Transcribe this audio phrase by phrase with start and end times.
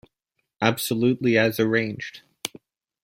[0.63, 2.23] Absolutely as arranged.